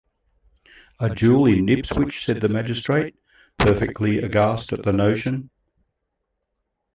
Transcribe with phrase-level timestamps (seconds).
[0.99, 3.13] A duel in Ipswich!’ said the magistrate,
[3.59, 5.51] perfectly aghast at the notion.